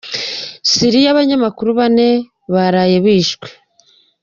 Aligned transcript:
Siliya 0.71 1.09
Abanyamakuru 1.13 1.69
Bane 1.79 2.07
baraye 2.53 2.97
bishwe 3.05 3.47